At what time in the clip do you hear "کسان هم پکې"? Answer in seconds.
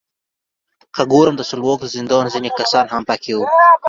2.59-3.33